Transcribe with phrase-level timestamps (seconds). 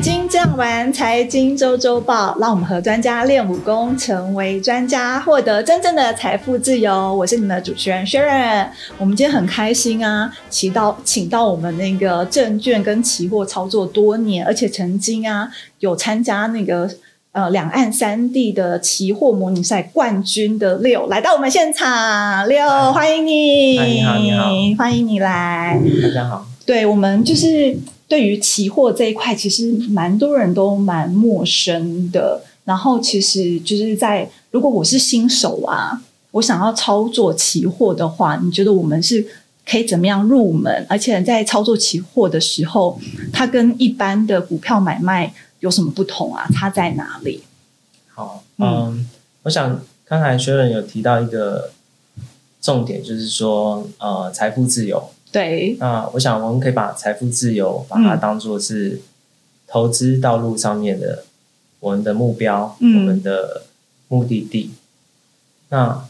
[0.00, 7.14] 经这样玩，财经周周报，让我们和专家练武功，成为专家，获得真正的财富自由。
[7.14, 15.50] 我是你们的主持人 Sharon，我们今天很开心啊，请到请到我们那个证券跟期货操作多年，而且曾经啊
[15.80, 16.88] 有参加那个
[17.32, 24.44] 呃两岸三地的期货模拟赛冠军的六来到我们现场，六欢迎你，嗨你好你好。
[24.78, 25.78] 欢迎你来。
[26.02, 27.76] 大家好，对我们就是
[28.10, 32.42] 对于期货这一块，其实蛮多人都蛮陌生的。
[32.64, 39.24] 然后其实就是在如果我是新手啊，我想要操作期货的话，你觉得我们是
[39.64, 40.84] 可以怎么样入门？
[40.88, 42.98] 而且在操作期货的时候，
[43.32, 46.48] 它跟一般的股票买卖有什么不同啊？
[46.52, 47.44] 差在哪里？
[48.08, 49.10] 好，嗯嗯，
[49.44, 51.70] 我想刚才学人有提到一个
[52.60, 55.10] 重点，就是说呃财富自由。
[55.32, 59.00] 对，那我想我们可以把财富自由把它当做是
[59.66, 61.24] 投资道路上面的
[61.78, 63.62] 我们的目标，嗯我们的
[64.08, 64.72] 目的地。
[65.68, 66.04] 那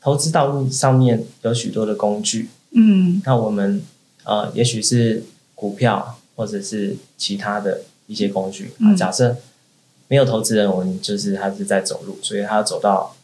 [0.00, 3.20] 投资道路上面有许多的工具，嗯。
[3.26, 3.82] 那我们
[4.24, 5.24] 呃，也许是
[5.54, 8.72] 股票，或者是其他的一些工具。
[8.78, 8.92] 嗯。
[8.92, 9.36] 啊，假设
[10.08, 13.14] 没有投资人，我们就是他是在走路，所以他要走到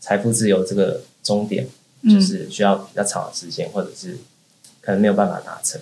[0.00, 1.66] 财富自由这个终点，
[2.02, 2.12] 嗯。
[2.12, 4.18] 就是需要比较长的时间，或者是
[4.90, 5.80] 可能没有办法达成。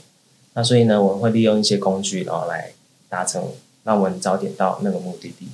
[0.52, 2.72] 那所以呢，我们会利用一些工具，然后来
[3.08, 3.42] 达成，
[3.84, 5.48] 让我们早点到那个目的地。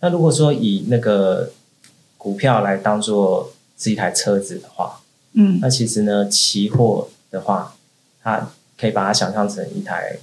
[0.00, 1.52] 那如果说以那个
[2.18, 5.00] 股票来当做是一台车子的话，
[5.34, 7.76] 嗯那其实呢，期货的话，
[8.24, 10.18] 它可以把它想象成一台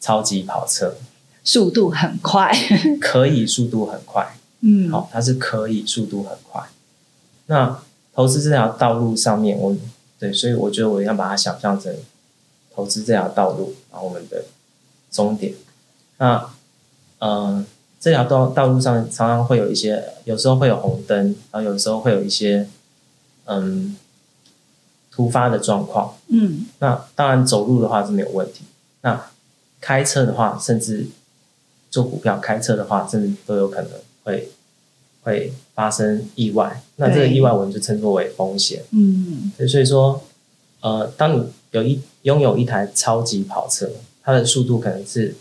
[0.00, 0.94] 超级跑车，
[1.42, 2.52] 速度很快。
[3.00, 4.36] 可以速度很快。
[4.60, 6.62] 嗯，好、它是可以速度很快。
[7.46, 7.82] 那
[8.14, 9.74] 投资这条道路上面，我
[10.24, 11.94] 对，所以我觉得我要把它想象成
[12.74, 14.42] 投资这条道路，然后我们的
[15.10, 15.52] 终点。
[16.16, 16.50] 那
[17.18, 17.62] 呃，
[18.00, 22.66] 这条道道路上常常会有一些，有时候会有红灯，然后有时候会有一些
[23.44, 23.98] 嗯
[25.10, 26.16] 突发的状况。
[26.28, 28.64] 嗯那当然走路的话是没有问题。
[29.02, 29.26] 那
[29.82, 31.06] 开车的话，甚至
[31.90, 33.90] 做股票开车的话，甚至都有可能
[34.22, 34.48] 会
[35.22, 36.82] 会发生意外。
[36.96, 38.82] 那这个意外我们就称作为风险。
[38.92, 40.22] 嗯对所以说，
[40.80, 43.90] 呃，当你有一拥有一台超级跑车，
[44.22, 45.34] 它的速度可能是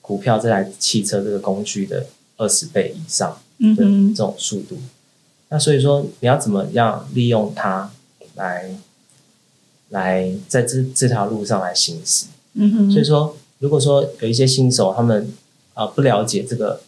[0.00, 2.06] 股票这台汽车这个工具的
[2.36, 4.76] 二十倍以上的嗯哼这种速度。
[5.48, 7.90] 那所以说，你要怎么样利用它
[8.34, 8.70] 来
[9.90, 12.26] 来在这这条路上来行驶？
[12.54, 15.32] 嗯哼，所以说，如果说有一些新手他们
[15.74, 16.82] 啊、呃不了解这个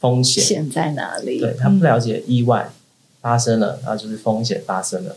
[0.00, 1.40] 风险，险在哪里？
[1.40, 2.70] 对他不了解意外
[3.20, 5.16] 发生了，然后就是风险发生了，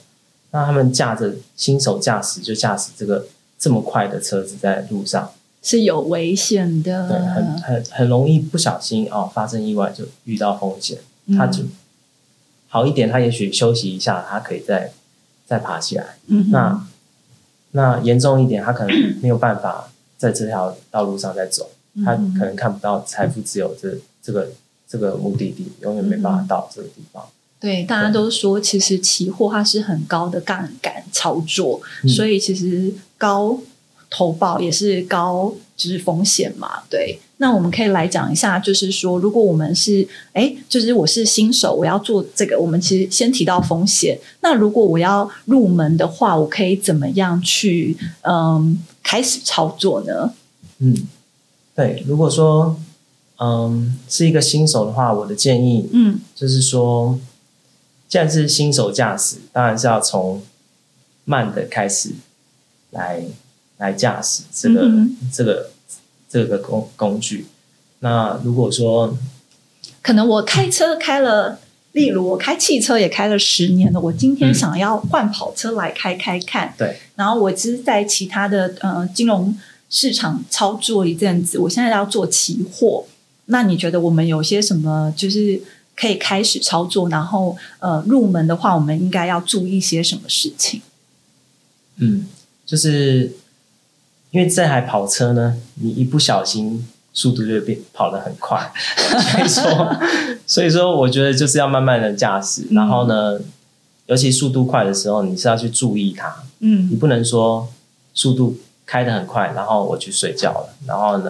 [0.51, 3.27] 那他们驾着新手驾驶就驾驶这个
[3.59, 5.31] 这么快的车子在路上，
[5.61, 7.07] 是有危险的。
[7.07, 10.97] 对，很很很容易不小心哦发生意外就遇到风险，
[11.27, 11.37] 嗯。
[11.37, 11.63] 他就
[12.67, 14.91] 好一点，他也许休息一下，他可以再
[15.45, 16.15] 再爬起来。
[16.27, 16.87] 嗯那
[17.71, 21.69] 那严重一点，他可能没有办法在这条道路上再走，
[22.03, 24.49] 他嗯可能看不到财富自由这这个
[24.87, 27.25] 这个目的地，永远没办法到这个地方。
[27.61, 33.57] 对大家都说，其实期货它是很高的杠杆操作，嗯所以其实高
[34.09, 36.81] 投报也是高就是风险嘛。
[36.89, 44.19] 对，那我们可以来讲一下，就是说，如果我们是哎，就是我是新手，我要做这个，我们其实先提到风险。
[44.41, 50.33] 那如果我要入门的话，我可以怎么样去嗯开始操作呢？
[50.79, 51.07] 嗯，
[51.75, 52.75] 对，如果说
[53.37, 57.19] 嗯是一个新手的话，我的建议嗯就是说，
[58.11, 60.43] 既然是新手驾驶，当然是要从
[61.23, 62.09] 慢的开始
[62.89, 63.23] 来
[63.77, 65.69] 来驾驶这个、嗯这个
[66.29, 67.45] 这个工工具。
[67.99, 69.17] 那如果说
[70.01, 71.57] 可能我开车开了，
[71.93, 76.73] 例如我开汽车也开了十年了，我今天嗯想要换跑车来开开看。
[76.77, 79.57] 对，然后我只是在其他的呃金融
[79.89, 83.05] 市场操作一阵子，我现在要做期货。
[83.45, 85.61] 那你觉得我们有些什么就是
[85.95, 87.09] 可以开始操作？
[87.09, 90.81] 然后呃入门的话，我们应该要注意一些什么事情？
[91.97, 92.25] 嗯，
[92.65, 93.35] 就是
[94.31, 99.97] 因为这台跑车呢，你一不小心速度就会变跑得很快， 所以说，
[100.47, 103.39] 所以说，我觉得就是要慢慢的驾驶，然后呢，
[104.07, 107.67] 尤其速度快的时候，你是要去注意它，嗯你嗯不能说
[108.13, 111.29] 速度开得很快，然后我去睡觉了，然后呢，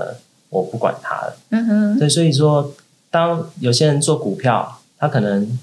[0.50, 1.38] 我不管它了。
[1.50, 2.72] 嗯哼对，所以说，
[3.12, 5.60] 当有些人做股票，他可能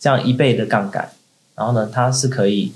[0.00, 1.10] 这样一倍的杠杆，
[1.54, 2.72] 然后呢，他是可以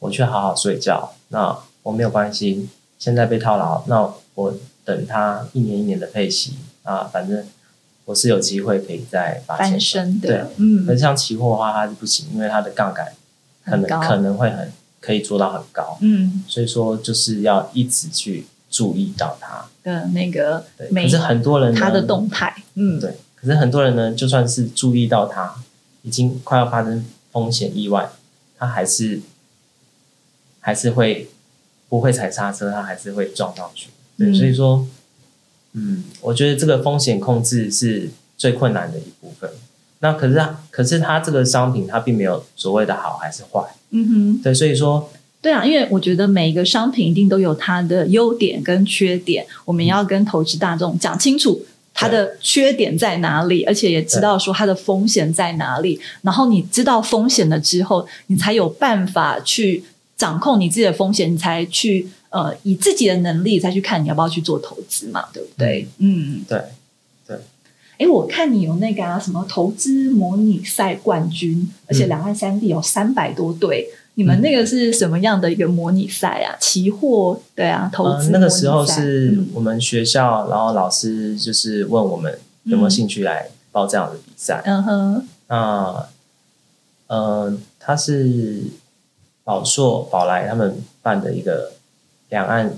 [0.00, 2.68] 我去好好睡觉，那我没有关系。
[2.98, 7.46] 现在被套牢，那我等他一年一年的配息，啊，反正
[8.06, 10.86] 我是有机会可以再翻身对，嗯。
[10.86, 13.12] 可是像期货的话，它是不行，因为它的杠杆
[13.66, 16.42] 可能可能会很可以做到很高，嗯。
[16.48, 19.66] 所以说就是要一直去注意到它。
[19.84, 23.14] 的那个对，可是很多人他的动态，嗯，对，
[23.46, 25.54] 可是很多人呢，就算是注意到它
[26.02, 28.10] 已经快要发生风险意外，
[28.58, 29.20] 他还是
[30.58, 31.28] 还是会
[31.88, 33.90] 不会踩刹车，他还是会撞上去。
[34.18, 34.84] 对，嗯所以说，
[35.74, 39.48] 嗯，我觉得这个风险控制是最困难的一部分。
[40.00, 43.60] 那可是它，可是它这个商品它并没有所谓的好还是坏，
[43.90, 44.42] 嗯哼。
[44.42, 45.08] 对，所以说，
[45.40, 51.64] 对啊，因为我觉得每一个商品一定都有它的优点跟缺点，我们要跟投资大众讲清楚
[51.96, 55.98] 它的缺点在哪里，而且也知道说它的风险在哪里。
[56.20, 59.82] 然后你知道风险了之后，你才有办法去
[60.16, 65.88] 掌控你自己的风险，你才去呃以自己的能力再去看你要不要去做投资嘛，对不对？
[65.98, 66.62] 嗯，对
[67.26, 67.36] 对，
[67.98, 73.88] 哎，我看你有那个啊什么投资模拟赛冠军，而且两岸三地有三百多队。
[74.18, 76.56] 你们那个是什么样的一个模拟赛啊？
[76.58, 84.62] 期货对啊，投呃资、那个时候是嗯我们学校，然后老师就是问我们有没有兴趣来报这样的比赛。
[84.64, 86.08] 嗯哼，那
[87.08, 88.62] 呃，他是
[89.44, 91.72] 宝硕、宝来他们办的一个
[92.30, 92.72] 两岸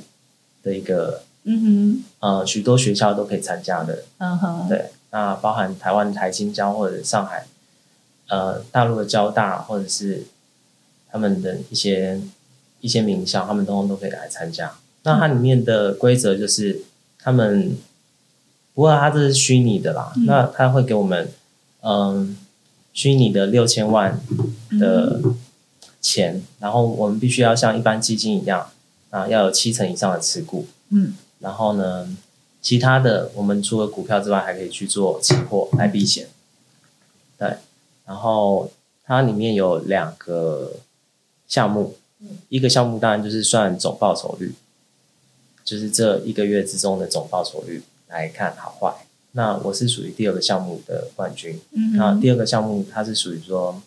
[0.64, 4.02] 的一个嗯哼呃，许多学校都可以参加的。
[4.18, 7.46] 嗯哼，对，那包含台湾台新交或者上海
[8.28, 10.26] 呃大陆的交大，或者是
[11.10, 12.20] 他们的一些
[12.80, 14.72] 一些名校，他们通通都可以来参加。
[15.02, 16.82] 那它里面的规则就是
[17.18, 17.76] 他们，
[18.74, 20.26] 不过它这是虚拟的啦，嗯。
[20.26, 21.30] 那他会给我们
[21.82, 22.36] 嗯
[22.92, 24.20] 虚拟的六千万
[24.78, 25.20] 的
[26.00, 28.68] 钱，然后我们必须要像一般基金一样
[29.10, 31.14] 啊，要有七成以上的持股，嗯。
[31.40, 32.16] 然后呢，
[32.60, 36.26] 其他的我们除了股票之外，还可以去做期货来避险。
[37.38, 37.54] 对，
[38.04, 38.70] 然后
[39.04, 40.72] 它里面有两个
[41.48, 41.96] 项目，
[42.48, 44.54] 一个项目当然就是算总报酬率，
[45.64, 48.94] 就是这一个月之中的总报酬率来看好坏。
[49.32, 51.60] 那我是属于第二个项目的冠军，
[51.96, 53.82] 那第二个项目它是属于说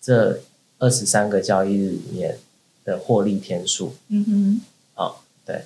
[0.00, 0.40] 这
[0.78, 2.38] 二十三个交易日里面
[2.84, 3.94] 的获利天数。
[4.08, 4.60] 嗯哼。
[4.94, 5.16] 啊、
[5.46, 5.64] 对，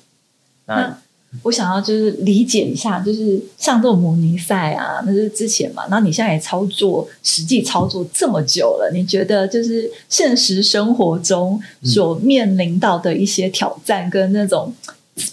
[0.67, 1.03] 那那
[1.43, 14.75] 我想要就是理解一下，就是像这种模拟赛啊，那是之前嘛，然后你现在也操作，实际操作这么久了，你觉得就是现实生活中所面临到的一些挑战跟那种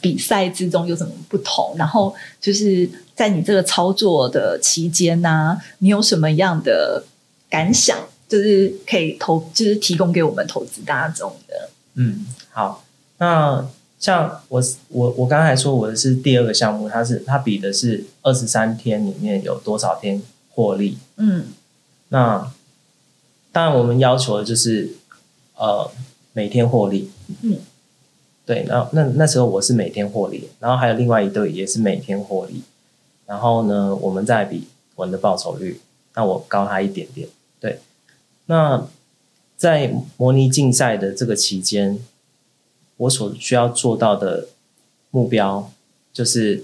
[0.01, 1.75] 比赛之中有什么不同？
[1.77, 7.03] 然后就是在你这个操作的期间呢、你有什么样的
[7.49, 7.97] 感想？
[8.25, 11.69] 就是可以投，就是提供给我们投资大众的。
[11.93, 12.83] 嗯，好，
[13.19, 13.63] 那
[14.03, 20.97] 像我我我刚才说我的是第二个项目，它是它比的是二十三天里面有多少天获利。
[21.15, 21.45] 嗯
[22.09, 22.51] 那
[23.53, 24.89] 当然我们要求的就是
[25.55, 25.89] 呃
[26.33, 27.09] 每天获利。
[27.43, 27.59] 嗯，
[28.45, 32.61] 对，那那那时候我是每天获利，然后还有另外一队也是每天获利，
[33.25, 35.79] 然后呢我们再比我们的报酬率，
[36.13, 37.29] 那我高他一点点。
[37.61, 37.79] 对，
[38.47, 38.85] 那
[39.55, 41.97] 在模拟竞赛的这个期间，
[43.03, 44.47] 我所需要做到的
[45.11, 45.71] 目标
[46.11, 46.63] 就是，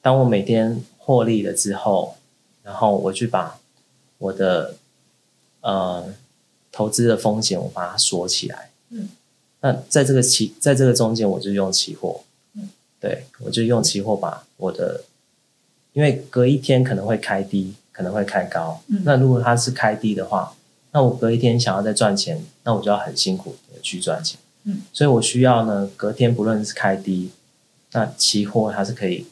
[0.00, 2.16] 当我每天获利了之后，
[2.62, 3.58] 然后我去把
[4.18, 4.76] 我的
[5.60, 6.14] 呃
[6.70, 8.70] 投资的风险我把它锁起来。
[8.90, 9.08] 嗯，
[9.60, 12.20] 那在这个期在这个中间，我就用期货。
[12.54, 12.68] 嗯，
[13.00, 15.04] 对我就用期货把我的，
[15.94, 18.80] 因为隔一天可能会开低，可能会开高。
[18.88, 20.54] 嗯那如果它是开低的话，
[20.92, 24.38] 那我隔一天想要再赚钱，那我就要很辛苦的去赚钱。
[24.64, 27.30] 嗯，所以我需要呢，隔天不论是开低，
[27.92, 29.26] 那期货它是可以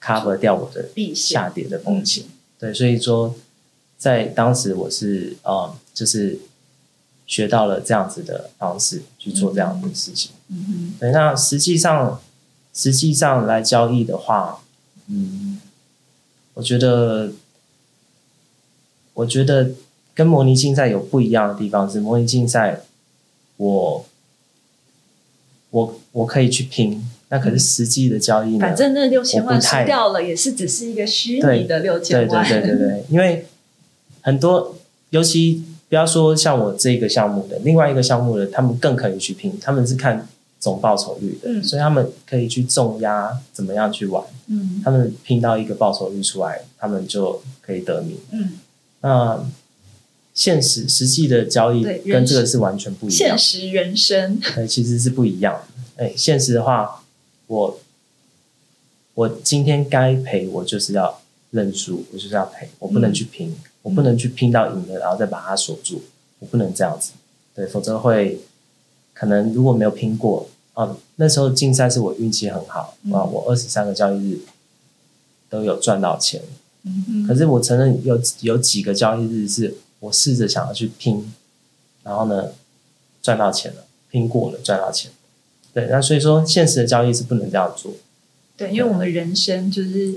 [0.00, 2.24] cover 掉我的下跌的风险。
[2.58, 3.34] 对，所以说
[3.98, 6.38] 在当时我是呃，就是
[7.26, 10.32] 学到了这样子的方式去做这样的事情。
[10.48, 10.94] 嗯嗯。
[10.98, 12.20] 对，那实际上
[12.72, 14.62] 实际上来交易的话，
[15.08, 15.60] 嗯，
[16.54, 17.32] 我觉得
[19.14, 19.72] 我觉得
[20.14, 22.80] 跟模拟竞赛有不一样的地方是，模拟竞赛
[23.56, 24.06] 我
[25.74, 28.60] 我我可以去拼，那可是实际的交易呢？
[28.60, 32.48] 反正那六千万掉了，也是只是一个虚拟的六千万。
[32.48, 33.44] 对对对对，因为
[34.20, 34.76] 很多，
[35.10, 40.28] 尤其不要说像我这个项目的，另外一个项目的，他们更可以去拼，他们是看
[40.60, 48.16] 总报酬率的，嗯所以他们可以去重压，怎么样去玩，嗯他们拼到一个报酬率出来，他们就可以得名。
[48.30, 48.50] 嗯，
[49.00, 49.44] 那
[50.34, 53.38] 现实实际的交易跟这个是完全不一样。
[53.38, 56.04] 现，实人生，对，其实是不一样的。
[56.04, 57.04] 哎，现实的话，
[57.46, 57.80] 我
[59.14, 61.20] 我今天该赔，我就是要
[61.52, 66.02] 认输，我就是要赔，我不能去拼，我不能去拼到赢了，然后再把它锁住，
[66.40, 67.12] 我不能这样子，
[67.54, 68.40] 对，否则会
[69.12, 74.40] 可能如果没有拼过，啊，那时候竞赛是我运气很好，啊，我二十三个交易日
[75.48, 76.42] 都有赚到钱，
[76.82, 81.32] 嗯可是我承认有有几个交易日是我试着想要去拼，
[82.02, 82.50] 然后呢
[83.22, 85.10] 赚到钱了，拼过了赚到钱，
[85.72, 87.92] 对，那所以说现实的交易是不能这样做，
[88.56, 90.14] 对，因为我们人生就是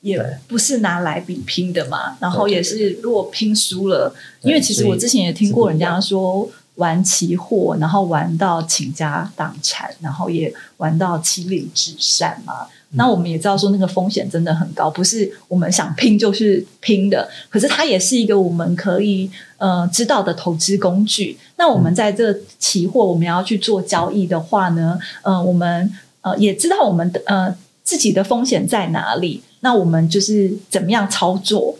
[0.00, 12.54] 也不是拿来比拼的嘛，然后也是如果拼输了，因为其实我之前也听过人家说玩期货，然后玩到倾家荡产，然后也玩到妻离子散嘛。
[12.64, 17.28] 嗯那我们也知道说那个风险真的很高，不是我们想拼就是拼的。
[17.50, 21.38] 可是它也是一个我们可以呃知道的投资工具。
[21.56, 25.92] 那我们在这期货我们要去做交易的话呢，呃，我们
[26.22, 27.54] 呃也知道我们的呃
[27.84, 29.42] 自己的风险在哪里。
[29.60, 31.76] 那我们就是怎么样操作，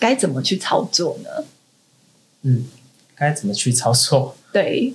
[0.00, 1.44] 该怎么去操作呢？
[2.42, 2.64] 嗯，
[3.18, 4.36] 该怎么去操作？
[4.52, 4.94] 对，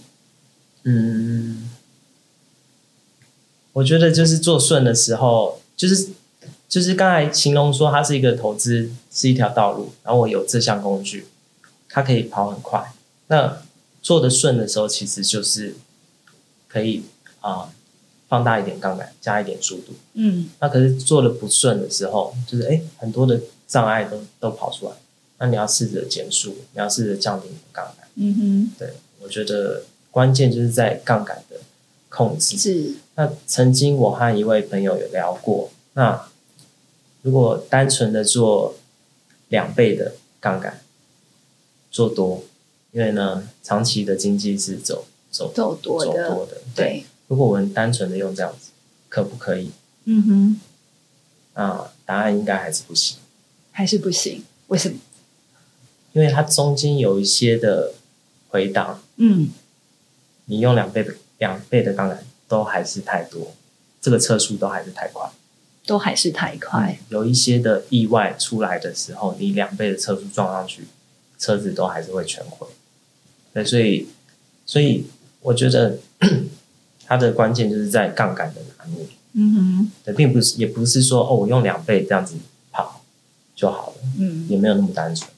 [0.84, 1.70] 嗯，
[3.74, 6.10] 我觉得就是做顺的时候，就是
[6.70, 11.28] 就是刚才形容说它是一个投资，是一条道路，然后我有这项工具，
[11.90, 12.94] 它可以跑很快。
[13.28, 13.62] 那
[14.02, 15.76] 做的顺的时候，其实就是
[16.68, 17.04] 可以
[17.42, 17.70] 啊、
[18.28, 19.94] 放大一点杠杆，加一点速度。
[20.14, 24.96] 嗯那可是做的不顺的时候，就是哎很多的障碍都都跑出来，
[25.40, 28.03] 那你要试着减速，你要试着降低你的杠杆。
[28.16, 31.58] 嗯哼，对，我觉得关键就是在杠杆的
[32.10, 32.58] 控制。
[32.58, 36.28] 是那曾经我和一位朋友有聊过，那
[37.22, 38.76] 如果单纯的做
[39.50, 40.82] 两倍的杠杆，
[41.90, 42.44] 做多，
[42.92, 46.58] 因为呢，长期的经济是走走走多的，走多的。
[46.76, 48.72] 对，如果我们单纯的用这样子，
[49.10, 49.72] 可不可以？
[50.06, 50.24] 嗯
[51.56, 53.18] 哼，啊答案应该还是不行，
[53.72, 55.00] 还是不行，为什么？
[56.12, 57.94] 因为它中间有一些的
[58.54, 59.50] 回档，嗯
[60.46, 63.52] 你用两倍的两倍的杠杆都还是太多，
[64.00, 65.28] 这个车速都还是太快。
[65.88, 70.86] 都还是太快，有一些的意外出来的时候，你两倍的车速撞上去，
[71.40, 72.68] 车子都还是会全毁。
[73.54, 74.08] 对，所以
[74.66, 75.08] 所以
[75.42, 75.98] 我觉得
[77.06, 79.06] 它的关键就是在杠杆的拿捏。
[79.34, 82.36] 嗯哼，对，并不是也不是说哦，我用两倍这样子
[82.72, 83.02] 跑
[83.56, 85.30] 就好了，嗯，也没有那么单纯。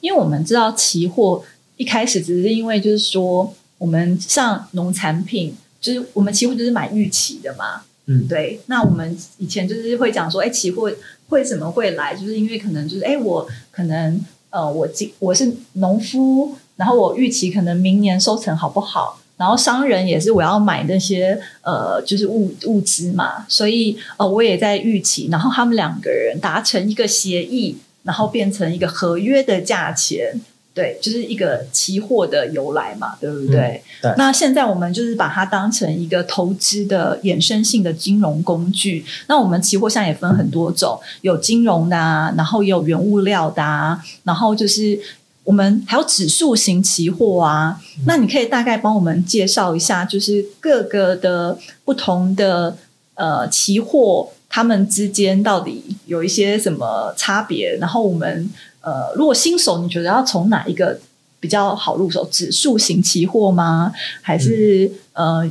[0.00, 1.42] 因为我们知道期货
[1.76, 8.60] 一开始只是因为就是说，我们像农产品，就是我们期货就是买预期的嘛，嗯，对。
[8.66, 10.90] 那我们以前就是会讲说，哎，期货
[11.30, 12.14] 为什么会来？
[12.14, 19.18] 就是因为可能就是，哎，我可能呃，我今我是农夫，然后我预期可能明年收成好不好？
[19.38, 30.40] 然后商人也是我要买那些呃，就是物物资嘛，所以呃，我也在预期，然后他们两个人达成一个协议，然后变成一个合约的价钱，
[30.74, 33.82] 对，就是一个期货的由来嘛，对不对？
[34.00, 39.04] 对那现在我们就是把它当成一个投资的衍生性的金融工具。
[39.28, 44.98] 那我们期货现在也分很多种，有金融的啊，然后也有原物料的啊，然后就是
[45.44, 47.78] 我们还有指数型期货啊。
[48.06, 52.78] 那你可以大概帮我们介绍一下，就是各个的不同的
[53.14, 57.76] 呃期货，它们之间到底有一些什么差别？
[57.78, 58.48] 然后我们
[58.82, 61.00] 呃，如果新手你觉得要从哪一个
[61.40, 62.28] 比较好入手？
[62.30, 63.92] 指数型期货吗？
[64.20, 65.48] 还是、呃，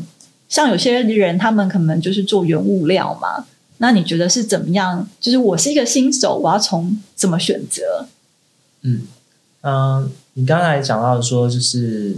[0.47, 3.45] 像有些人他们可能就是做原物料嘛？
[3.77, 5.07] 那你觉得是怎么样？
[5.19, 8.05] 就是我是一个新手，我要从怎么选择？
[8.83, 9.07] 嗯
[9.61, 12.15] 嗯，你刚才讲到说，就是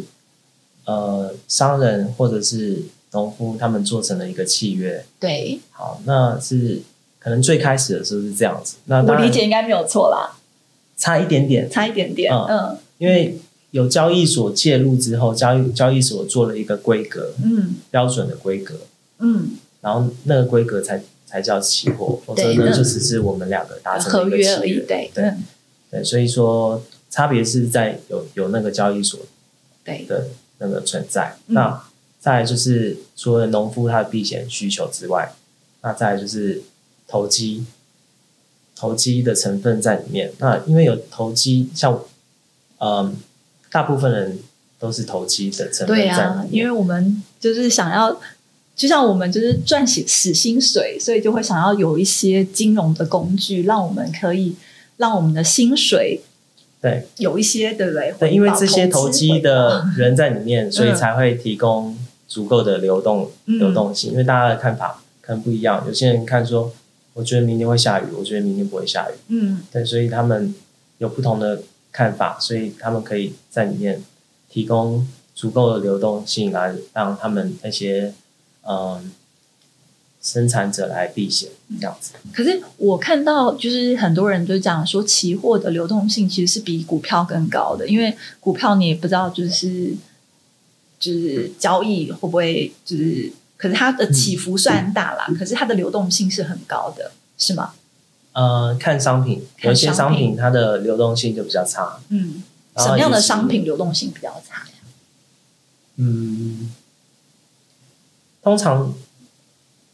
[0.86, 6.82] 呃，商人或者是农夫他们做成了一个契约，对好，那是
[7.20, 10.36] 可能最开始的时候是这样子，那我理解应该没有错啦，
[11.04, 12.48] 差一点点，差一点点，嗯。
[12.48, 12.78] 嗯。
[12.98, 13.38] 因为
[13.72, 17.76] 有交易所介入之后，交易交易所做了一个规格嗯。
[17.92, 18.76] 标准的规格，
[19.20, 24.56] 嗯，然后那个规格才才叫期货，否则呢就只是我们两个达成合的一个约。
[24.56, 25.12] 而已，对
[25.92, 29.20] 对所以说差别是在有有那个交易所
[29.84, 30.30] 对，的
[30.60, 31.36] 那个存在。
[31.48, 31.56] 嗯。
[31.56, 31.84] 那
[32.22, 35.34] 再来就是除了农夫他的避险需求之外，
[35.82, 36.62] 那再来就是
[37.06, 37.66] 投机，
[38.84, 40.30] 投机的成分在里面。
[40.40, 41.98] 那因为有投机，像
[42.80, 43.16] 嗯，
[43.72, 44.40] 大部分人
[44.78, 46.28] 都是投机的成分对在里，面。
[46.28, 48.20] 啊因为我们就是想要，
[48.76, 54.54] 就像我们就是赚死死薪水，所以就会想要有一些金融的工具，让我们可以
[54.98, 56.20] 让我们的薪水
[56.82, 58.14] 对有一些，对不对？
[58.20, 61.98] 对，因为这些投机的人在里面，所以嗯才会提供
[62.28, 64.12] 足够的流动嗯流动性。
[64.12, 66.74] 因为大家的看法可能不一样，有些人看说
[67.14, 69.14] 我觉得明天会下雨，我觉得明天不会下雨。
[69.28, 70.54] 嗯对，所以他们
[70.98, 74.04] 有不同的看法，所以他们可以在里面
[74.50, 78.14] 提供足够的流动性来让他们那些
[78.68, 79.12] 嗯
[80.22, 82.14] 生产者来避险这样子。
[82.32, 89.94] 可是我看到，就是很多人就讲说，期货的流动性其实是比股票更高的，因为股票你也不知道，就是
[90.98, 97.74] 就是交易会不会就是，可是它的起伏虽然大啦，可是它的流动性是很高的，是吗？
[98.34, 102.02] 呃，看商品，有一些商品它的流动性就比较差。
[102.10, 102.44] 嗯，
[102.76, 104.74] 什么样的商品流动性比较差呀？
[105.96, 106.74] 嗯，
[108.42, 108.94] 通常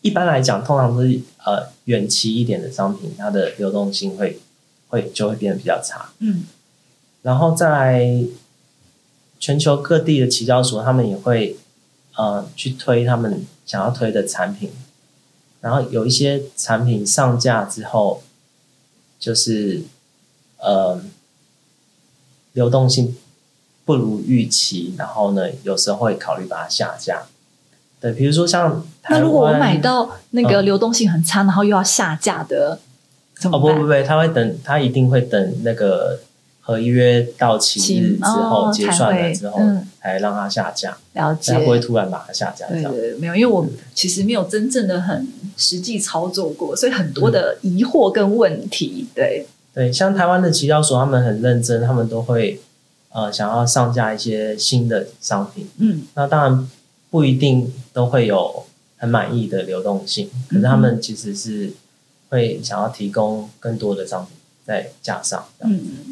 [0.01, 4.39] 一般来讲，通常都是呃远期一点的商品，它的流动性会
[4.88, 6.09] 会就会变得比较差。
[6.17, 6.45] 嗯
[7.21, 8.23] 然后在，
[9.39, 11.55] 全球各地的期交所，他们也会
[12.19, 14.69] 呃去推他们想要推的产品，
[15.61, 18.21] 然后有一些产品上架之后，
[19.17, 19.83] 就是
[20.57, 21.01] 呃
[22.51, 23.15] 流动性
[23.85, 27.23] 不如预期，然后呢，有时候会考虑把它下架。
[28.01, 32.79] 对，比如说像那如果我买到那个嗯流动性很差，然后又要下架的，
[33.39, 33.71] 怎么办？
[33.71, 36.19] 哦不不不，他会等，他一定会等那个
[36.69, 39.57] 合约到期日之后哦结算了之后
[39.99, 41.59] 才嗯，让它下架，了解才。
[41.61, 42.67] 不会突然把它下架。
[42.67, 49.07] 对对，对没有，因为我其实没有真正的很实际操作过，所以很多的疑惑跟问题。
[49.15, 52.61] 对，对，像台湾的期交所，他们很认真，他们都会
[53.09, 55.67] 呃想要上架一些新的商品。
[55.79, 56.69] 嗯那当然
[57.09, 58.63] 不一定都会有
[58.97, 61.71] 很满意的流动性，可是他们其实是
[62.29, 65.43] 会想要提供更多的商品在架上。
[65.61, 66.08] 嗯，对。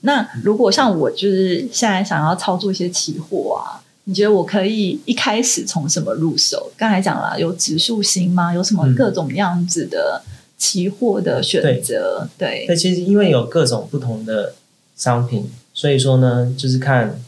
[0.00, 6.70] 那如果像我就是现在想要操作一些期货啊，你觉得我可以一开始从什么入手？
[6.76, 8.54] 刚才讲了有指数型吗？
[8.54, 10.22] 有什么嗯各种样子的
[10.56, 12.28] 期货的选择？
[12.38, 14.54] 对，对，其实因为有各种不同的
[14.96, 17.20] 商品，所以说呢，就是看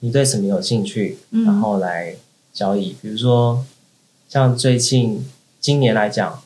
[0.00, 2.16] 你对什么有兴趣，嗯然后来
[2.52, 2.94] 交易。
[3.00, 3.64] 比如说，
[4.28, 5.26] 像最近
[5.60, 6.42] 今年来讲，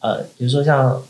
[0.00, 1.02] 呃，比如说像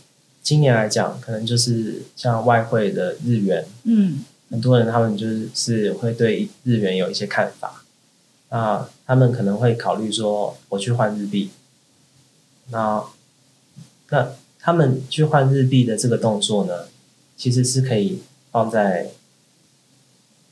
[0.48, 7.84] 今年来讲，可能就是像外汇的日元，嗯很多人他们就是是会对日元有一些看法，
[8.48, 11.50] 那他们可能会考虑说，我去换日币，
[12.70, 13.04] 那
[14.08, 16.86] 那他们去换日币的这个动作呢，
[17.36, 19.10] 其实是可以放在，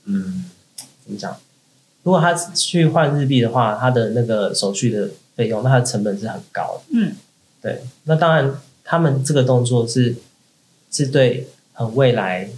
[0.04, 0.44] 嗯，
[1.06, 1.34] 怎么讲？
[2.02, 6.82] 如果他去换日币的话，他的那个手续的费用，那它的成本是很高的。
[6.90, 7.16] 嗯
[7.62, 8.54] 对，那当然，
[8.86, 10.14] 他们这个动作是
[10.90, 12.48] 是对很未来，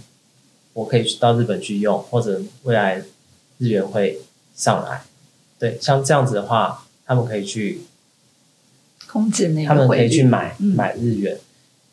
[0.73, 3.03] 我可以去到日本去用，或者未来
[3.57, 4.21] 日元会
[4.55, 5.01] 上来。
[5.57, 7.81] 对，像这样子的话，他们可以去，
[9.07, 11.37] 控制那个他们可以去买、嗯买日元。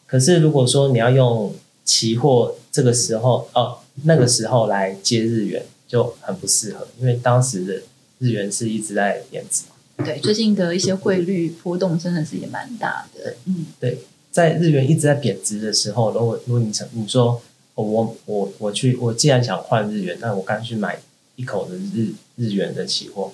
[0.06, 1.52] 可是如果说你要用
[1.84, 7.82] 期货，这个时候哦，那个时候来接日元就很不适合，因为当时的
[8.18, 9.64] 日元是一直在贬值。
[10.04, 13.34] 对，最近的一些汇率波动真的是也蛮大的。
[13.46, 13.98] 嗯对，
[14.36, 17.40] 在日元一直在贬值的时候，如果如果你想你说、
[17.74, 21.00] 哦、我我我去，我既然想换日元，那我干脆买
[21.36, 23.32] 一口的日日元的期货，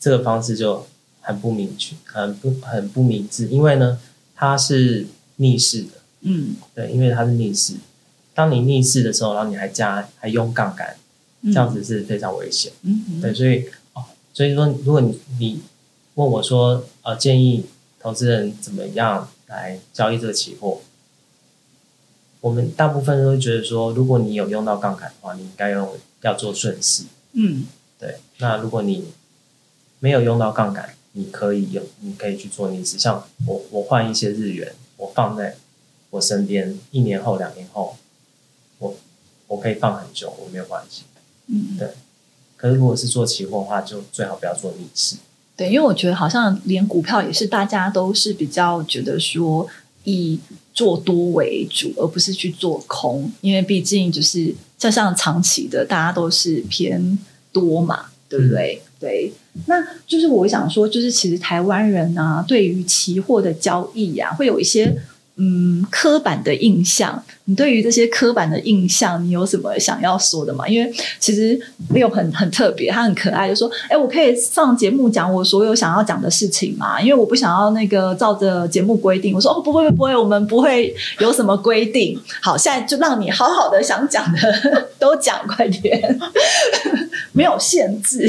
[0.00, 0.86] 这个方式就
[1.20, 4.00] 很不明确，很不很不明智，因为呢，
[4.34, 5.88] 它是逆势的，
[6.22, 7.74] 嗯，对，因为它是逆势。
[8.32, 10.96] 当你逆势的时候，然后你还加还用杠杆，
[11.42, 12.72] 这这样子是非常危险。
[12.80, 15.60] 嗯嗯对，所以哦，所以说，如果你你
[16.14, 17.66] 问我说，呃，建议
[18.00, 20.80] 投资人怎么样来交易这个期货，
[22.40, 27.04] 我们大部分都会觉得说，如果你有用到杠杆的话，你应该用要做顺势。
[27.32, 27.66] 嗯
[27.98, 29.12] 对，那如果你
[29.98, 32.96] 没有用到杠杆，你可以有，你可以去做逆势。
[32.96, 35.56] 像我，我换一些日元，我放在
[36.10, 37.96] 我身边，一年后、两年后，
[38.78, 38.96] 我
[39.48, 41.02] 我可以放很久，我没有关系。
[41.46, 41.90] 嗯，对
[42.56, 45.16] 可是如果是做期货的话，就最好不要做逆势。
[45.60, 49.68] 对，因为我觉得好像连股票也是，大家都是比较觉得说
[50.04, 50.40] 以
[50.72, 57.18] 做多为主，而不是去做空，因为毕竟就是就像长期的，大家都是偏
[57.52, 58.80] 多嘛，对不对？
[58.98, 59.30] 对，
[59.66, 64.96] 那就是我想说，就是其实台湾人啊，对于期货的交易啊，会有一些
[65.42, 67.22] 嗯刻板的印象。
[67.46, 70.68] 你对于这些刻板的印象，你有什么想要说的吗？
[70.68, 71.58] 因为其实
[71.92, 77.00] Leo 很很特别，他很可爱，就说：“哎，我可以上节目讲我所有想要讲的事情嘛？
[77.00, 82.20] 因为我不想要那个照着节目规定。”我说：“哦，不会不会，我们不会有什么规定。
[82.40, 86.20] 好，现在就让你好好的想讲的都讲，快点，
[87.32, 88.28] 没有限制。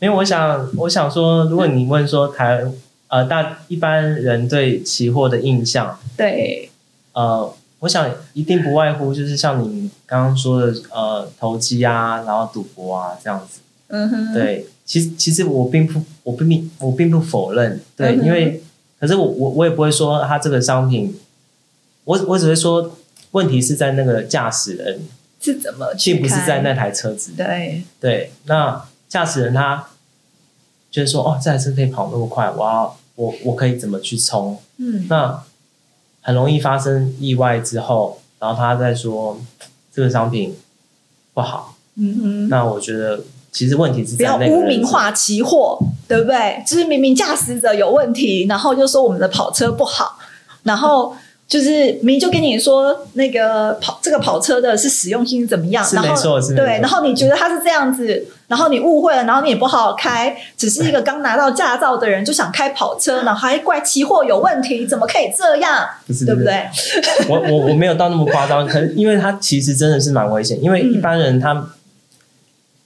[0.00, 2.64] 因为我想，我想说，如果你问说台
[3.08, 6.70] 呃，大一般人对期货的印象，对，
[7.12, 13.60] 呃，我想一定不外乎就是像你刚刚说的，呃，投机啊，然后赌博啊这样子。
[13.88, 18.60] 嗯哼，对，其实其实我并不，我并并我并不否认，对，嗯因为
[18.98, 21.16] 可是我我我也不会说他这个商品，
[22.02, 22.96] 我我只会说
[23.30, 25.00] 问题是在那个驾驶人，
[25.40, 27.34] 是怎么去并不是在那台车子。
[27.36, 29.86] 对，对，那驾驶人他
[30.90, 34.58] 就是说，哦，这台车可以跑那么快，我要我我可以怎么去冲？
[34.78, 35.42] 嗯，那
[36.22, 39.38] 很容易发生意外之后，然后他再说
[39.92, 40.56] 这个商品
[41.34, 42.48] 不好，嗯哼。
[42.48, 43.20] 那我觉得
[43.52, 46.62] 其实问题是不要污名化期货，对不对？
[46.66, 50.18] 就是明明驾驶者有问题，然后就说我们的跑车不好，
[50.62, 51.16] 然后
[51.48, 65.86] 就是明明就跟你说那个跑这个跑车的是实用性怎么样，是然后没错是对，然后你觉得他是这样子，然后你误会了，然后你也不好好开，只是一个刚拿到驾照的人就想开跑车， 然后还怪期货有问题，怎么可以这样？
[66.06, 66.42] 不是对不？
[66.42, 66.64] 对？
[67.30, 71.68] 我我我没有到那么夸张，可是因为他其实真的是蛮危险，因为嗯一般人他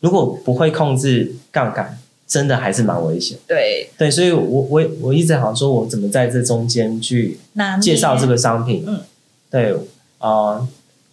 [0.00, 1.98] 如果不会控制杠杆，
[2.30, 3.36] 真的还是蛮危险。
[3.44, 7.36] 对，对，所以我我我一直想说，我怎么在这中间去
[7.82, 8.84] 介绍这个商品？
[8.86, 9.00] 嗯，
[9.50, 9.74] 对，
[10.20, 10.64] 呃，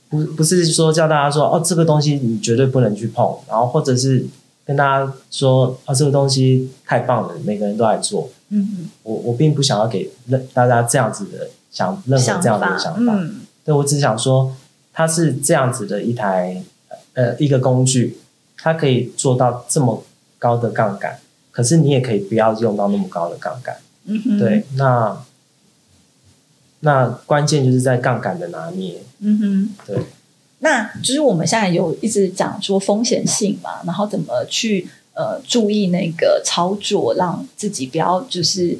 [0.09, 4.27] 不不是说叫大家说哦，这个东西你绝对不能去碰，然后或者是
[4.63, 8.29] 跟大家说哦，这个东西太棒了，每个人都来做。
[8.49, 13.13] 嗯嗯，我我并不想要给任大家这样子的想任何这样的法，想法。
[13.15, 14.55] 嗯对我只想说，
[14.93, 16.63] 它是这样子的一台
[17.15, 18.17] 呃一个工具，
[18.55, 20.01] 它可以做到这么
[20.37, 21.19] 高的杠杆，
[21.51, 23.75] 可是你也可以不要用到那么高的杠杆。
[24.05, 25.25] 嗯哼，对，那
[26.81, 29.01] 那关键就是在杠杆的拿捏。
[29.19, 29.97] 嗯哼，对。
[30.59, 38.79] 那就是我们现在有一直讲说风险性嘛，然后怎么去呃注意那个操作，让自己不要就是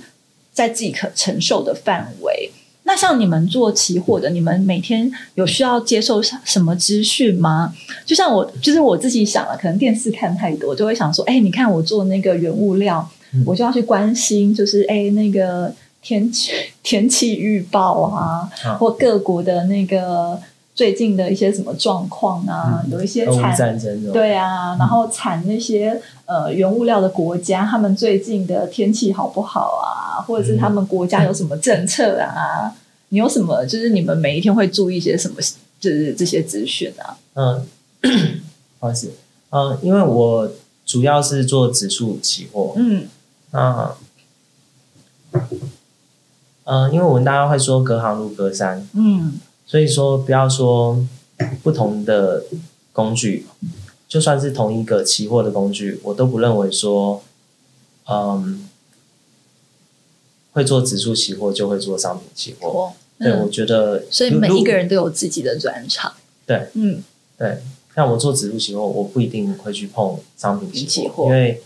[0.52, 2.52] 在自己可承受的范围。
[2.88, 7.74] 那像你们做期货的，你们每天有需要接受什么资讯吗？
[8.06, 20.40] 就像我，就是我自己想了，可能电视看太多，就会想说，哎，你看我做那个原物料，嗯我就要去关心，就是哎那个天气 天气预报啊，啊或各国的那个
[20.74, 29.86] 最近的一些什么状况啊，嗯有一些产战争，对啊，然后产那些呃原物料的国家，他们最近的天气好不好啊，
[30.28, 32.76] 或者是他们国家有什么政策啊？
[33.10, 35.38] 你有什么就是你们每一天会注意一些什么？
[35.80, 37.18] 就是这些资讯啊？
[37.36, 37.66] 嗯，
[38.80, 39.12] 不好意思，
[39.52, 40.52] 嗯，因为我
[40.86, 43.08] 主要是做指数期货，嗯
[43.52, 43.96] 那，
[46.66, 51.06] 嗯，因为我们大家会说隔行如隔山，嗯所以说不要说
[51.62, 52.44] 不同的
[52.92, 53.46] 工具，
[54.08, 57.22] 就算是同一个期货的工具，我都不认为说，
[58.10, 58.67] 嗯，
[60.58, 62.68] 会做指数期货就会做商品期货。
[62.68, 66.12] 我对，我嗯，觉得，所以每一个人都有自己的专长。
[66.48, 67.04] 对嗯
[67.38, 67.60] 对，
[67.96, 71.62] 像我做指数期货，我不一定会去碰商品期期货因为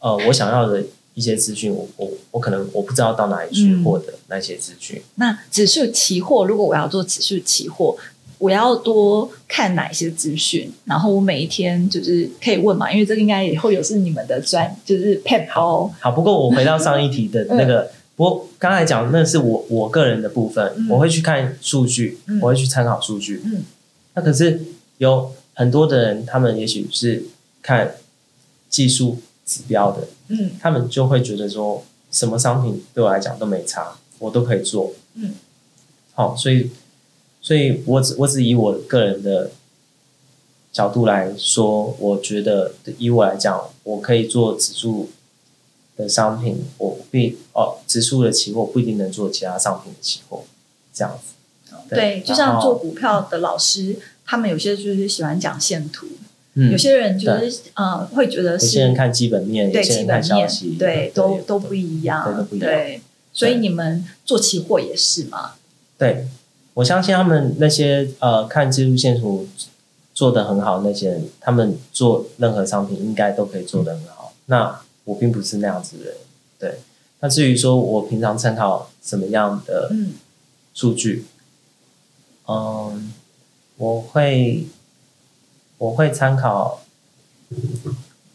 [0.00, 0.82] 呃，我想要的
[1.14, 5.00] 一些资讯，我我我可能我不知道到哪里去嗯获得那些资讯。
[5.14, 7.96] 那指数期货，如果我要做指数期货，
[8.38, 10.72] 我要多看哪一些资讯？
[10.84, 15.90] 然后我每一天就是可以问嘛，因为这个应该也会有是你们的专，就是 pet 包。
[16.00, 20.88] 好，不过我回到上一题的 那个，不过刚才讲那是我我个人的部分，嗯。
[20.88, 22.40] 我会去看数据，嗯。
[22.40, 23.42] 我会去参考数据。
[23.44, 23.62] 嗯。
[24.14, 24.60] 那可是
[24.98, 27.24] 有很多的人，他们也许是
[27.62, 27.94] 看
[28.68, 30.50] 技术指标的，嗯。
[30.58, 34.92] 他们就会觉得说，什么商品对我来讲都没差，我都可以做。
[35.14, 35.34] 嗯，
[36.14, 36.70] 好，所以，
[37.42, 39.50] 所以我只我只以我个人的
[40.72, 45.10] 角度来说，我觉得以我来讲，我可以做指数
[45.96, 50.44] 的商品，我必哦，指数的期货不一定能做其他商品的期货，
[50.92, 51.34] 这样子。
[51.88, 56.06] 对，就像做股票的老师，他们有些就是喜欢讲线图，
[56.54, 63.00] 嗯有些人就是呃会觉得有些人看基本面，有对些人看基本面消息，，对都都不一样都，不一样对，
[63.32, 65.52] 所以你们做期货也是嘛？
[65.96, 66.26] 对，
[66.74, 69.46] 我相信他们那些呃看技术线图
[70.12, 74.32] 做的很好那些人，他们做任何商品应该都可以做的很好。
[74.46, 76.14] 那我并不是那样子的人，
[76.58, 76.80] 对。
[77.20, 80.12] 那至于说我平常参考什么样的嗯
[80.74, 81.24] 数据，
[82.46, 83.10] 嗯，
[83.78, 84.66] 我会
[85.78, 86.82] 我会参考，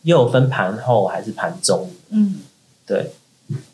[0.01, 2.39] 又分盘后还是盘中，嗯
[2.87, 3.11] 对，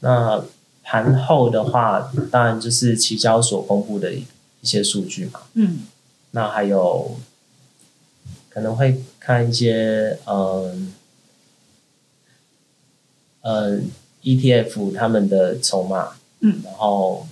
[0.01, 0.43] 那
[0.83, 4.25] 盘后的话，当然就是期交所公布的一
[4.61, 5.39] 些数据嘛。
[5.53, 5.87] 嗯
[6.31, 7.15] 那还有
[8.49, 10.93] 可能会看一些嗯
[13.41, 13.89] 嗯
[14.23, 16.09] ETF 他们的筹码，
[16.41, 17.25] 嗯，然后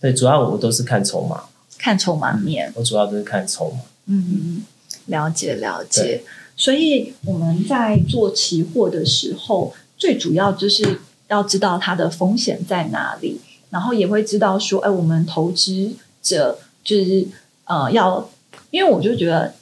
[0.00, 1.44] 对，主要我都是看筹码，
[1.78, 3.80] 看筹码面，我主要都是看筹码。
[4.06, 4.64] 嗯
[5.06, 6.22] 了解了解。
[6.56, 17.26] 所以我们在做期货的时候，最主要就是要知道它的风险在哪里，然后也会知道说，哎，我们投资者就是
[17.64, 18.28] 呃要，
[18.70, 19.54] 因为我就觉得，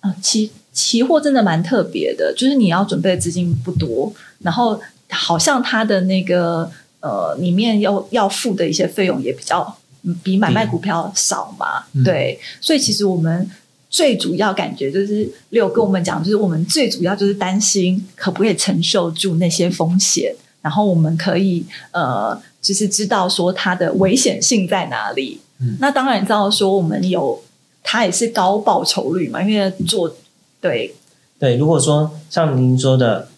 [0.00, 12.04] 呃，期期货真的蛮特别的，就是你要准备的资金不多，然后好像它的那个呃里面要要付的一些费用也比较嗯比买卖股票少嘛，嗯。
[12.04, 13.50] 对，所以其实我们
[13.90, 25.40] 最主要感觉就是六跟我们讲，就是我们最主要就是担心可不可以承受住那些风险，然后我们可以呃，就是知道说它的危险性在哪里。
[25.60, 25.76] 嗯。
[25.80, 27.42] 那当然知道说我们有
[27.82, 30.14] 它也是高报酬率嘛，因为做
[30.60, 30.94] 对。
[31.38, 33.28] 对，如果说像您说的，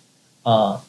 [0.42, 0.80] 呃，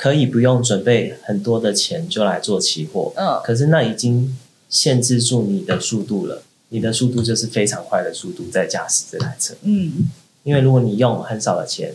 [0.00, 3.38] 可以不用准备很多的钱就来做期货，嗯。
[3.44, 4.34] 可是那已经
[4.70, 6.42] 限制住你的速度了。
[6.70, 10.08] 你的速度就是非常快的速度在驾驶这台车，嗯。
[10.42, 11.92] 因为如果你用很少的钱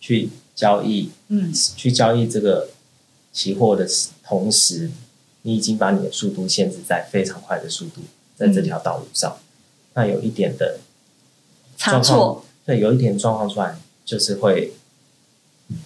[0.00, 1.52] 去交易，嗯。
[1.76, 2.70] 去交易这个
[3.34, 3.86] 期货的
[4.24, 4.90] 同时，
[5.42, 8.00] 你已经把你的速度限制在非常快的速度，
[8.34, 9.36] 在这条道路上，
[9.92, 10.78] 那有一点的
[11.76, 14.72] 差状况错，对，有一点状况出来，就是会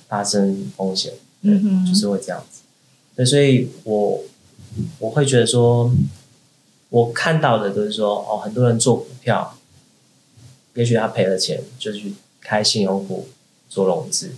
[0.06, 1.14] 发生风险，
[1.46, 2.62] 嗯哼就是会这样子。
[3.14, 4.22] 对，所以我
[4.98, 5.90] 我会觉得说，
[6.90, 9.56] 我看到的都是说，哦，很多人做股票，
[10.74, 13.28] 也许他赔了钱，就去开信用股
[13.68, 14.32] 做融资，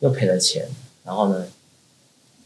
[0.00, 0.68] 又赔了钱，
[1.04, 1.46] 然后呢，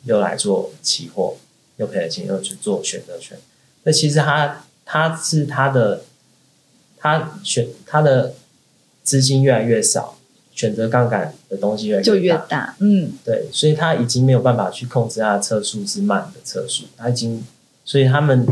[0.05, 1.37] 又来做期货，
[1.77, 3.39] 又赔了钱，又去做选择权。
[3.85, 6.05] 那其实他他是他的，
[6.97, 8.35] 他选他的
[9.05, 10.19] 资金越来越少，
[10.55, 12.13] 选择杠杆的东西越越大。
[12.17, 17.45] 越大，嗯对，所以他已经没有办法去控制他的车速是慢的车速，他已经，
[17.85, 18.47] 所以他们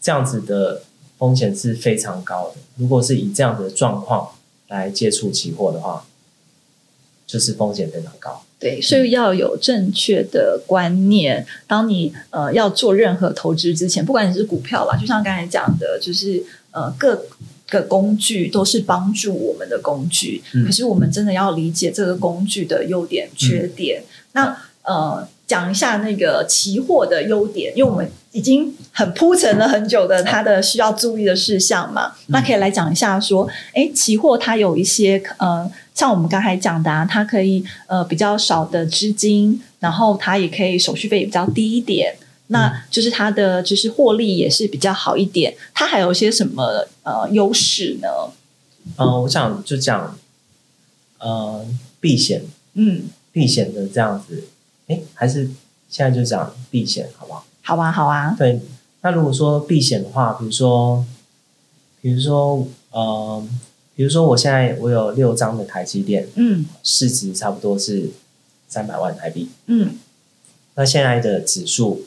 [0.00, 0.82] 这样子的
[1.18, 2.56] 风险是非常高的。
[2.76, 4.30] 如果是以这样的状况
[4.68, 6.06] 来接触期货的话，
[7.26, 8.43] 就是风险非常高。
[8.64, 11.46] 对，所以要有正确的观念。
[11.66, 17.26] 当你呃要做任何投资之前，不管你是股票吧，就像刚才讲的，就是呃各
[17.68, 24.02] 个工具都是帮助我们的工具，嗯可是我们真的要理解这个工具的优点、缺点。
[24.32, 32.12] 那呃，讲一下那个期货的优点，因为我们已经很铺陈了很久的它的需要注意的事项嘛。
[32.28, 42.16] 那可以来讲一下说，哎，期货它有一些呃，像我们刚才讲的、啊，它可以呃比较少的资金，然后它也可以手续费也比较低一点。
[42.48, 48.08] 那就是它的就是获利也是比较好一点，它还有一些什么呃优势呢？
[48.98, 50.14] 嗯、我想就讲，
[51.18, 51.64] 呃，
[52.00, 52.42] 避险
[52.74, 54.44] 嗯，避险的这样子，
[54.88, 55.48] 哎，还是
[55.88, 57.46] 现在就讲避险好不好？
[57.62, 58.60] 好啊，好啊，对，
[59.00, 61.02] 那如果说避险的话，比如说，
[62.02, 63.42] 比如说，呃，
[63.94, 66.66] 比如说我现在我有六张的台积电，嗯。
[66.82, 68.10] 市值差不多是
[68.68, 69.98] 三百万台币，嗯。
[70.74, 72.04] 那现在的指数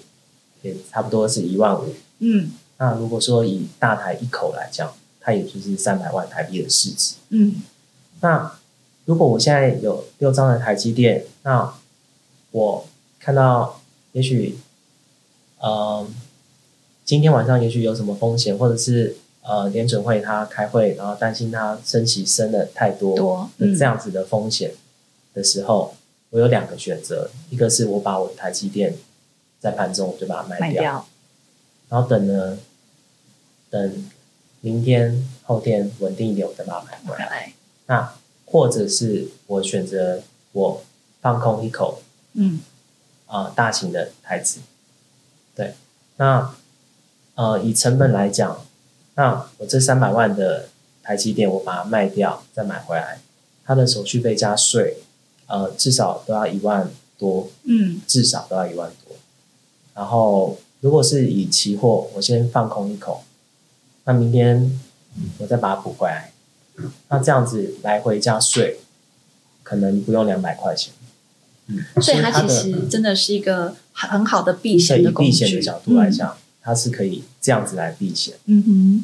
[0.62, 1.94] 也差不多是一万五。
[2.20, 2.52] 嗯。
[2.78, 7.16] 那如果说以大台一口来讲，它也就是三百万台币的市值。
[7.30, 7.62] 嗯。
[8.22, 8.58] 那
[9.06, 11.74] 如果我现在有六张的台积电，那
[12.52, 12.86] 我
[13.20, 14.58] 看到也许，
[15.60, 16.06] 呃，
[17.06, 19.16] 今天晚上也许有什么风险，或者是
[19.48, 24.74] 呃联准会他开会，然后担心它升息升的太多这样子的风险
[25.34, 25.96] 的时候，
[26.30, 28.96] 我有两个选择，一个是我把我的台积电
[29.60, 31.08] 在盘中我就把它卖掉，卖掉，
[31.90, 32.60] 然后等呢，
[33.70, 34.06] 等
[34.62, 37.26] 明天后天稳定一点，我再把它买回来。
[37.30, 37.54] 来，
[37.88, 38.14] 那
[38.46, 40.84] 或者是我选择我
[41.22, 42.02] 放空一口
[42.34, 42.60] 嗯。
[43.30, 44.62] 啊、呃大型的台子，
[45.54, 45.74] 对，
[46.16, 46.56] 那
[47.36, 48.66] 呃以成本来讲，
[49.18, 50.70] 那我这三百万的
[51.02, 53.20] 台积电我把它卖掉再买回来，
[53.66, 54.98] 它的手续费加税，
[55.48, 59.16] 呃至少都要一万多，嗯至少都要一万多。
[59.96, 63.24] 然后如果是以期货，我先放空一口，
[64.04, 64.80] 那明天
[65.40, 66.32] 我再把它补回来，
[67.10, 68.80] 那这样子来回加税，
[69.64, 70.94] 可能不用两百块钱。
[71.66, 75.32] 嗯，所以它其实真的是一个很很好的避所以以险的工具。
[75.32, 78.34] 避险的角度来讲，它是可以这样子来避险。
[78.44, 79.04] 嗯，嗯哼。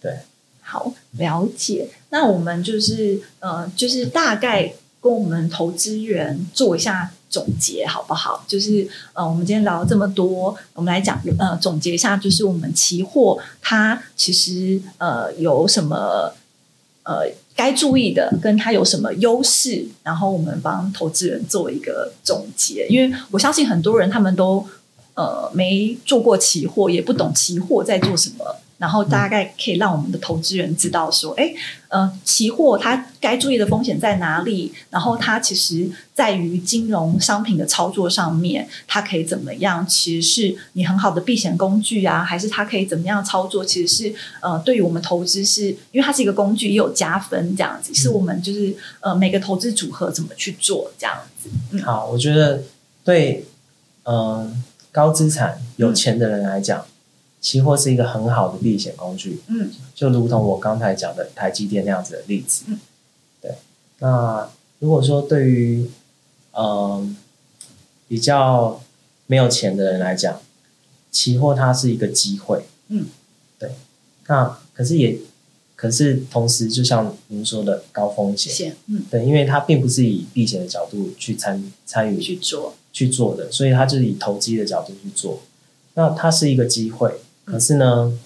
[0.00, 0.20] 对，
[0.62, 1.90] 好了解。
[2.08, 8.42] 那我们就是呃，就是大概跟我们投资人做一下总结，好不好？
[8.48, 16.32] 就是呃，我们今天聊了这么多，我们来讲呃，总结一下，就是我们期货它其实呃有什么
[17.02, 22.86] 呃该注意的，跟它有什么优势，然后我们帮投资人做一个总结。
[22.88, 24.66] 因为我相信很多人他们都
[25.14, 28.56] 呃没做过期货，也不懂期货在做什么。
[28.76, 31.54] 然后大概可以让我们的投资人知道说，哎，
[31.88, 34.72] 呃，期货它该注意的风险在哪里？
[34.90, 39.86] 然后它其实在于金融商品的操作上面，它可以怎么样？
[39.86, 43.64] 其实是你很好的避险工具啊，还是它可以怎么样操作？
[43.64, 47.94] 其实是呃，对于我们投资是，因为它是一个工具，也有加分这样子。
[47.94, 51.48] 是我们就是呃，每个投资组合怎么去做这样子。
[51.70, 52.64] 嗯，好，我觉得
[53.04, 53.46] 对，
[54.02, 54.62] 嗯，
[54.94, 56.86] 高资产有钱的人来讲。
[57.40, 62.80] 期货是一个很好的避险工具，嗯，就如同我刚才讲的台积电那样子的例子，嗯，
[63.42, 63.56] 对。
[63.98, 65.90] 那如果说对于
[66.52, 67.14] 嗯
[68.08, 68.80] 比较
[69.26, 70.40] 没有钱的人来讲，
[71.10, 73.08] 期货它是一个机会，嗯，
[73.58, 73.72] 对。
[74.26, 75.18] 那可是也
[75.76, 85.42] 可是同时，就像您说的高风险，嗯，对，因为它并不是以避险的角度去参参与去做去做的，所以它就是以投机的角度去做。
[85.92, 87.12] 那它是一个机会。
[87.44, 88.18] 可是呢，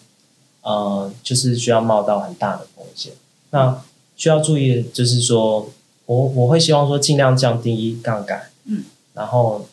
[0.63, 3.15] 呃，就是需要冒到很大的风险。
[3.51, 3.83] 那
[4.17, 5.69] 需要注意的就是说，
[6.07, 9.67] 我我会希望说尽量降低杠杆，嗯，然后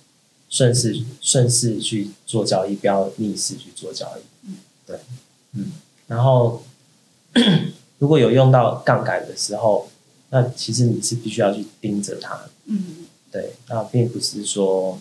[0.49, 4.47] 顺势顺势去做交易，不要逆势去做交易。
[4.47, 4.55] 嗯，
[4.87, 4.97] 对，
[5.53, 5.73] 嗯，
[6.07, 6.63] 然后
[7.99, 9.87] 如果有用到杠杆的时候，
[10.31, 12.39] 那其实你是必须要去盯着它。
[12.65, 13.05] 嗯，
[13.35, 14.97] 对，那并不是说，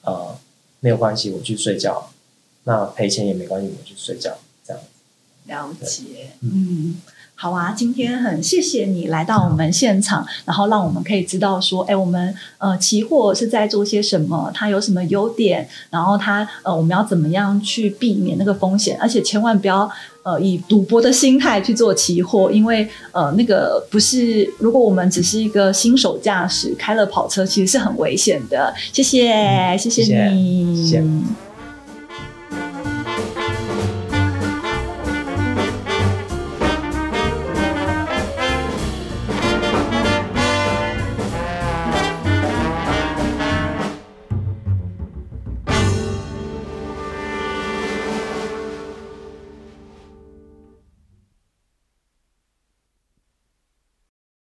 [0.00, 0.38] 呃，
[0.80, 2.10] 没有关系，我去睡觉。
[2.64, 4.82] 那赔钱也没关系，我去睡觉，这样。
[5.44, 6.96] 了解，嗯，
[7.40, 19.88] 好啊，今天很谢谢你来到我们现场，然后让我们可以知道说，哎，我们呃期货是在做些什么，它有什么优点，然后它呃我们要怎么样去避免那个风险，而且千万不要
[20.24, 28.74] 呃以赌博的心态去做期货，因为呃那个不是，如果我们只是一个新手驾驶开了跑车，其实是很危险的。
[28.92, 31.47] 谢谢，谢谢你。